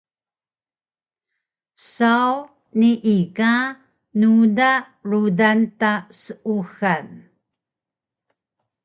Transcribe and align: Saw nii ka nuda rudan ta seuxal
Saw 1.95 2.31
nii 2.79 3.19
ka 3.37 3.53
nuda 4.19 4.71
rudan 5.09 5.59
ta 5.79 5.91
seuxal 6.21 7.07